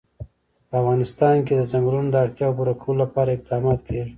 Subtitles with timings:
[0.67, 4.09] په افغانستان کې د ځنګلونه د اړتیاوو پوره کولو لپاره اقدامات کېږي.